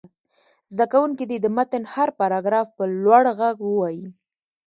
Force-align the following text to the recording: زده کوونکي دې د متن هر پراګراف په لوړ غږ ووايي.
زده 0.75 0.85
کوونکي 0.93 1.23
دې 1.29 1.37
د 1.41 1.47
متن 1.57 1.83
هر 1.93 2.09
پراګراف 2.19 2.67
په 2.77 2.83
لوړ 3.03 3.23
غږ 3.39 3.57
ووايي. 3.63 4.05